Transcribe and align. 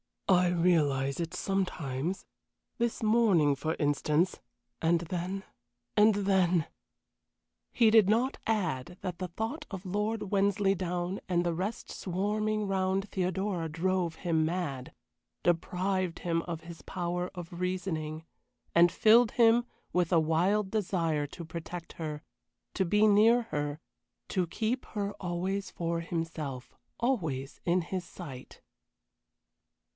"I 0.27 0.47
realize 0.47 1.19
it 1.19 1.33
sometimes 1.33 2.25
this 2.77 3.03
morning, 3.03 3.53
for 3.53 3.75
instance 3.77 4.39
and 4.81 5.01
then 5.01 5.43
and 5.95 6.15
then" 6.15 6.67
He 7.71 7.91
did 7.91 8.09
not 8.09 8.37
add 8.47 8.97
that 9.01 9.19
the 9.19 9.27
thought 9.27 9.67
of 9.69 9.85
Lord 9.85 10.31
Wensleydown 10.31 11.19
and 11.27 11.45
the 11.45 11.53
rest 11.53 11.91
swarming 11.91 12.65
round 12.65 13.09
Theodora 13.09 13.69
drove 13.69 14.15
him 14.15 14.43
mad, 14.43 14.93
deprived 15.43 16.19
him 16.19 16.41
of 16.43 16.61
his 16.61 16.81
power 16.81 17.29
of 17.35 17.59
reasoning, 17.59 18.23
and 18.73 18.91
filled 18.91 19.31
him 19.31 19.65
with 19.93 20.11
a 20.13 20.19
wild 20.19 20.71
desire 20.71 21.27
to 21.27 21.45
protect 21.45 21.93
her, 21.93 22.23
to 22.73 22.85
be 22.85 23.05
near 23.05 23.43
her, 23.51 23.79
to 24.29 24.47
keep 24.47 24.85
her 24.87 25.11
always 25.19 25.69
for 25.69 25.99
himself, 25.99 26.73
always 26.99 27.59
in 27.65 27.81
his 27.81 28.05
sight. 28.05 28.61